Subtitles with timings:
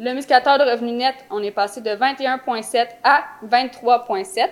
[0.00, 4.48] Le muscateur de revenu net, on est passé de 21,7 à 23,7.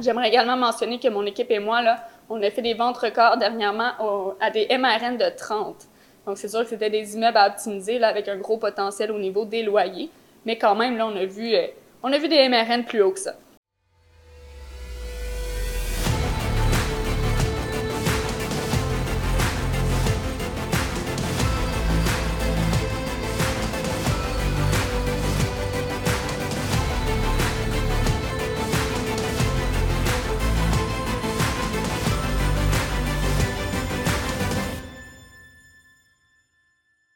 [0.00, 3.36] J'aimerais également mentionner que mon équipe et moi, là, on a fait des ventes records
[3.36, 3.92] dernièrement
[4.40, 5.76] à des MRN de 30.
[6.26, 9.44] Donc, c'est sûr que c'était des immeubles à optimiser avec un gros potentiel au niveau
[9.44, 10.10] des loyers.
[10.44, 11.68] Mais quand même, là, on a vu, euh,
[12.02, 13.34] on des MRN plus haut que ça.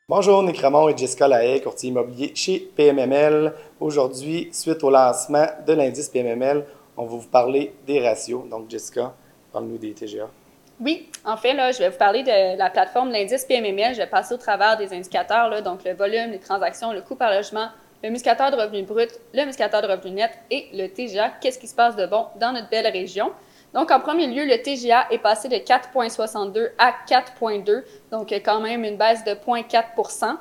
[0.08, 3.54] Bonjour, Nick Ramon et Jessica Lahaye, courtier immobilier chez PMML.
[3.78, 6.66] Aujourd'hui, suite au lancement de l'indice PMML,
[6.96, 8.42] on va vous parler des ratios.
[8.50, 9.14] Donc, Jessica,
[9.52, 10.28] parle-nous des TGA.
[10.80, 13.94] Oui, en fait, là, je vais vous parler de la plateforme l'indice PMML.
[13.94, 17.32] Je vais passer au travers des indicateurs, donc le volume, les transactions, le coût par
[17.32, 17.68] logement,
[18.02, 21.34] le muscateur de revenu brut, le muscateur de revenu net et le TGA.
[21.40, 23.30] Qu'est-ce qui se passe de bon dans notre belle région?
[23.74, 28.84] Donc, en premier lieu, le TGA est passé de 4,62 à 4,2, donc quand même
[28.84, 30.36] une baisse de 0,4%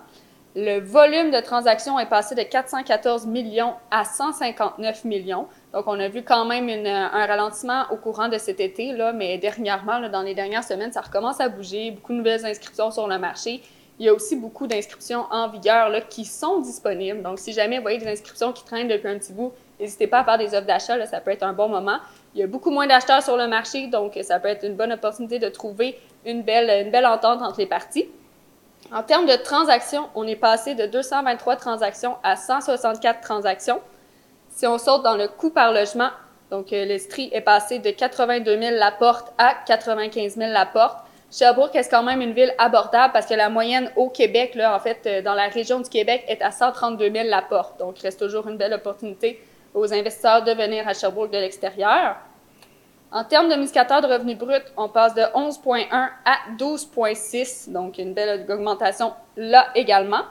[0.55, 5.47] Le volume de transactions est passé de 414 millions à 159 millions.
[5.71, 9.37] Donc, on a vu quand même un ralentissement au courant de cet été, là, mais
[9.37, 11.91] dernièrement, dans les dernières semaines, ça recommence à bouger.
[11.91, 13.61] Beaucoup de nouvelles inscriptions sur le marché.
[13.97, 17.21] Il y a aussi beaucoup d'inscriptions en vigueur là, qui sont disponibles.
[17.21, 20.19] Donc, si jamais vous voyez des inscriptions qui traînent depuis un petit bout, n'hésitez pas
[20.19, 21.05] à faire des offres d'achat.
[21.05, 21.99] Ça peut être un bon moment.
[22.33, 24.93] Il y a beaucoup moins d'acheteurs sur le marché, donc ça peut être une bonne
[24.93, 28.07] opportunité de trouver une belle, entente entre les parties.
[28.93, 33.81] En termes de transactions, on est passé de 223 transactions à 164 transactions.
[34.49, 36.09] Si on saute dans le coût par logement,
[36.49, 40.65] donc euh, le STRI est passé de 82 000 la porte à 95 000 la
[40.65, 40.97] porte.
[41.31, 44.79] Sherbrooke est quand même une ville abordable parce que la moyenne au Québec, là, en
[44.79, 47.79] fait, euh, dans la région du Québec, est à 132 000 la porte.
[47.79, 49.41] Donc, il reste toujours une belle opportunité
[49.73, 52.17] aux investisseurs de venir à Sherbrooke de l'extérieur.
[53.11, 58.13] En termes de muscateur de revenus brut, on passe de 11,1 à 12,6, donc une
[58.13, 60.21] belle augmentation là également.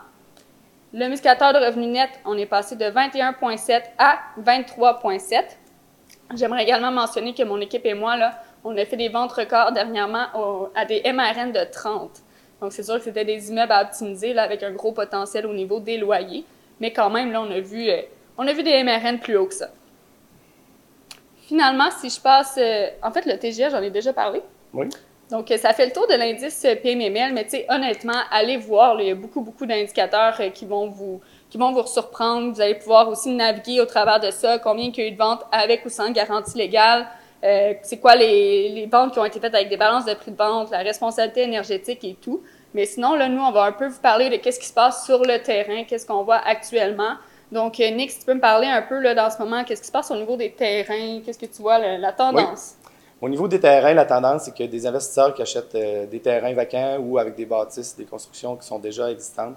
[0.92, 5.44] Le muscateur de revenus net, on est passé de 21,7 à 23,7.
[6.34, 9.72] J'aimerais également mentionner que mon équipe et moi, là, on a fait des ventes records
[9.72, 10.26] dernièrement
[10.74, 12.10] à des MRN de 30.
[12.60, 15.52] Donc, c'est sûr que c'était des immeubles à optimiser là, avec un gros potentiel au
[15.52, 16.44] niveau des loyers.
[16.80, 18.00] Mais quand même, là, on a vu euh,
[18.40, 19.68] on a vu des MRN plus haut que ça.
[21.46, 22.54] Finalement, si je passe.
[22.56, 24.40] Euh, en fait, le TGA, j'en ai déjà parlé.
[24.72, 24.86] Oui.
[25.30, 28.98] Donc, euh, ça fait le tour de l'indice PMML, mais tu sais, honnêtement, allez voir,
[28.98, 31.20] il y a beaucoup, beaucoup d'indicateurs euh, qui vont vous
[31.50, 32.54] qui vont vous surprendre.
[32.54, 35.18] Vous allez pouvoir aussi naviguer au travers de ça, combien il y a eu de
[35.18, 37.08] ventes avec ou sans garantie légale,
[37.42, 40.36] c'est quoi les, les, ventes qui ont été faites avec des balances de prix de
[40.36, 42.42] vente, la responsabilité énergétique et tout.
[42.72, 45.04] Mais sinon, là, nous, on va un peu vous parler de qu'est-ce qui se passe
[45.04, 47.16] sur le terrain, qu'est-ce qu'on voit actuellement.
[47.52, 49.80] Donc, euh, Nick, si tu peux me parler un peu là, dans ce moment, qu'est-ce
[49.80, 51.20] qui se passe au niveau des terrains?
[51.24, 52.76] Qu'est-ce que tu vois, la, tendance?
[53.20, 56.54] Au niveau des terrains, la tendance, c'est que des investisseurs qui achètent euh, des terrains
[56.54, 59.56] vacants ou avec des bâtisses, des constructions qui sont déjà existantes,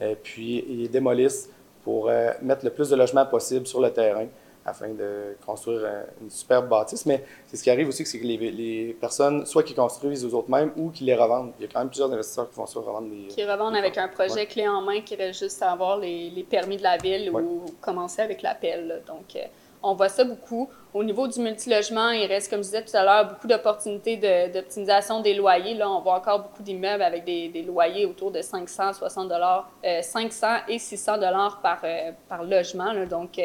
[0.00, 1.50] euh, puis ils démolissent
[1.84, 2.10] pour
[2.40, 4.24] mettre le plus de logements possible sur le terrain
[4.66, 5.86] afin de construire
[6.20, 7.06] une superbe bâtisse.
[7.06, 10.50] Mais c'est ce qui arrive aussi, c'est que les, personnes, soit qui construisent aux autres
[10.50, 11.52] mêmes ou qui les revendent.
[11.58, 13.28] Il y a quand même plusieurs investisseurs qui vont se revendre des.
[13.28, 16.76] Qui revendent avec un projet clé en main qui reste juste à avoir les, permis
[16.76, 19.02] de la ville ou commencer avec l'appel.
[19.06, 19.40] Donc, euh,
[19.84, 20.68] on voit ça beaucoup.
[20.94, 24.16] Au niveau du multilogement, il reste, comme je disais tout à l'heure, beaucoup d'opportunités
[24.48, 25.74] d'optimisation des loyers.
[25.74, 30.56] Là, on voit encore beaucoup d'immeubles avec des, loyers autour de 560 dollars, 500 euh,
[30.68, 32.94] et 600 dollars par, euh, par logement.
[33.04, 33.38] Donc,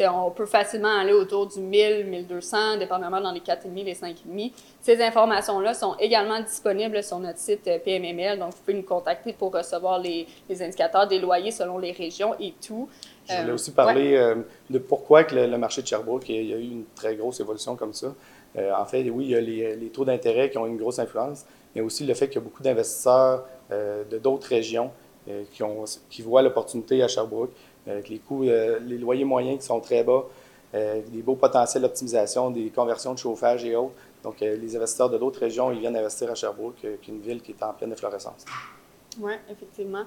[0.00, 4.52] on peut facilement aller autour du 1000, 1200, dépendamment dans les 4,5 les 5,5.
[4.80, 9.32] Ces informations-là sont également disponibles sur notre site euh, PMML, donc vous pouvez nous contacter
[9.32, 10.26] pour recevoir les,
[10.60, 12.88] indicateurs des loyers selon les régions et tout.
[13.28, 14.36] Je voulais euh, aussi parler euh,
[14.68, 17.76] de pourquoi que le, marché de Sherbrooke, il y a eu une très grosse évolution
[17.76, 18.14] comme ça.
[18.56, 19.40] en fait, oui, il y a
[19.76, 21.44] les, taux d'intérêt qui ont une grosse influence,
[21.74, 24.90] mais aussi le fait qu'il y a beaucoup d'investisseurs de d'autres régions
[25.52, 27.50] qui, ont, qui voient l'opportunité à Sherbrooke
[27.86, 30.24] avec les coûts, euh, les loyers moyens qui sont très bas,
[30.74, 33.94] euh, des beaux potentiels d'optimisation, des conversions de chauffage et autres.
[34.22, 37.20] Donc, euh, les investisseurs de d'autres régions, ils viennent investir à Sherbrooke, qui est une
[37.20, 38.44] ville qui est en pleine efflorescence.
[39.20, 40.04] Oui, effectivement.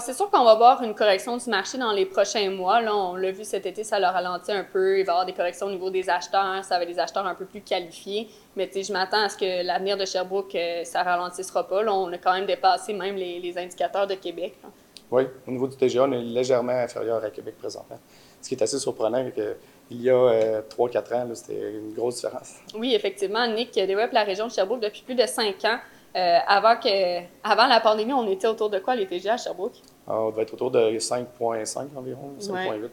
[0.00, 2.80] c'est sûr qu'on va voir une correction du marché dans les prochains mois.
[2.80, 5.00] Là, on l'a vu cet été, ça l'a ralenti un peu.
[5.00, 6.64] Il va y avoir des corrections au niveau des acheteurs.
[6.64, 8.28] Ça va être des acheteurs un peu plus qualifiés.
[8.54, 11.82] Mais je m'attends à ce que l'avenir de Sherbrooke, ça ralentissera pas.
[11.82, 14.54] Là, on a quand même dépassé même les, indicateurs de Québec.
[15.10, 17.98] Oui, au niveau du TGA, on est légèrement inférieur à Québec présentement.
[18.40, 19.24] Ce qui est assez surprenant,
[19.90, 22.54] il y a 3-4 euh, ans, c'était une grosse différence.
[22.76, 23.46] Oui, effectivement.
[23.46, 25.78] Nick développe la région de Sherbrooke depuis plus de 5 ans.
[26.16, 29.74] Euh, avant, que, avant la pandémie, on était autour de quoi les TGA à Sherbrooke?
[30.08, 32.88] on va être autour de 5,5 environ, 5,8.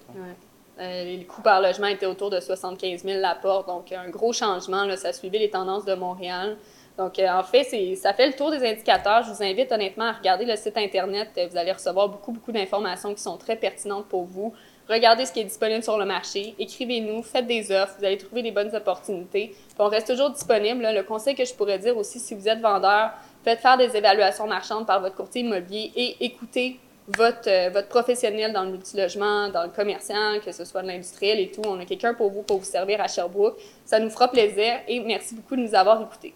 [0.80, 4.86] Euh, les coûts par logement étaient autour de 75 000 l'apport, donc un gros changement.
[4.86, 6.58] Là, ça suivait les tendances de Montréal.
[6.98, 7.64] Donc, euh, en fait,
[7.96, 9.24] ça fait le tour des indicateurs.
[9.24, 11.30] Je vous invite honnêtement à regarder le site Internet.
[11.50, 14.54] Vous allez recevoir beaucoup, beaucoup d'informations qui sont très pertinentes pour vous.
[14.88, 16.54] Regardez ce qui est disponible sur le marché.
[16.60, 17.96] Écrivez-nous, faites des offres.
[17.98, 19.56] Vous allez trouver des bonnes opportunités.
[19.80, 20.84] on reste toujours disponible.
[20.84, 23.12] Le conseil que je pourrais dire aussi, si vous êtes vendeur,
[23.44, 28.54] faites faire des évaluations marchandes par votre courtier immobilier et écoutez votre, euh, votre professionnel
[28.54, 31.62] dans le multilogement, dans le commercial, que ce soit de l'industriel et tout.
[31.66, 33.58] On a quelqu'un pour vous, pour vous servir à Sherbrooke.
[33.86, 36.34] Ça nous fera plaisir et merci beaucoup de nous avoir écoutés.